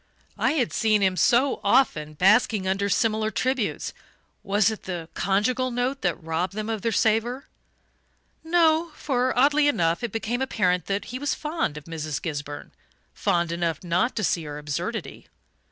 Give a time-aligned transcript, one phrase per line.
[0.39, 3.93] I had seen him, so often, basking under similar tributes
[4.41, 7.45] was it the conjugal note that robbed them of their savour?
[8.43, 12.19] No for, oddly enough, it became apparent that he was fond of Mrs.
[12.19, 12.71] Gisburn
[13.13, 15.27] fond enough not to see her absurdity.